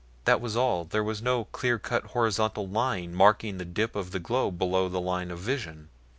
[0.25, 4.19] That was all there was no clear cut horizontal line marking the dip of the
[4.19, 5.89] globe below the line of vision.